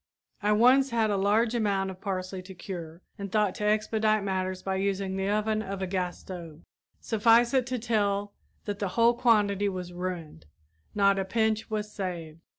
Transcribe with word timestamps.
I 0.41 0.51
once 0.53 0.89
had 0.89 1.11
a 1.11 1.15
large 1.15 1.53
amount 1.53 1.91
of 1.91 2.01
parsley 2.01 2.41
to 2.41 2.55
cure 2.55 3.03
and 3.19 3.31
thought 3.31 3.53
to 3.61 3.65
expedite 3.65 4.23
matters 4.23 4.63
by 4.63 4.77
using 4.77 5.15
the 5.15 5.29
oven 5.29 5.61
of 5.61 5.83
a 5.83 5.85
gas 5.85 6.17
stove. 6.21 6.61
Suffice 6.99 7.53
it 7.53 7.67
to 7.67 7.77
tell 7.77 8.33
that 8.65 8.79
the 8.79 8.87
whole 8.97 9.13
quantity 9.13 9.69
was 9.69 9.93
ruined, 9.93 10.47
not 10.95 11.19
a 11.19 11.23
pinch 11.23 11.69
was 11.69 11.93
saved. 11.93 12.39